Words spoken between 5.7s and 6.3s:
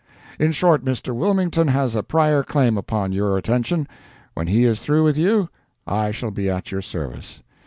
I